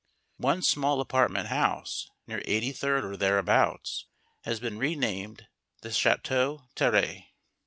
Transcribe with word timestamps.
One 0.37 0.63
small 0.63 0.99
apartment 0.99 1.49
house, 1.49 2.09
near 2.25 2.41
Eighty 2.45 2.71
third 2.71 3.05
or 3.05 3.15
thereabouts, 3.15 4.07
has 4.45 4.59
been 4.59 4.79
renamed 4.79 5.45
the 5.83 5.89
Château 5.89 6.65
Thierry. 6.75 7.27